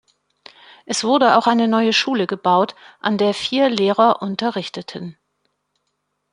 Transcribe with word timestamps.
Es 0.87 1.03
wurde 1.03 1.37
auch 1.37 1.45
eine 1.45 1.67
neue 1.67 1.93
Schule 1.93 2.25
gebaut, 2.25 2.73
an 3.01 3.19
der 3.19 3.35
vier 3.35 3.69
Lehrer 3.69 4.23
unterrichteten. 4.23 5.15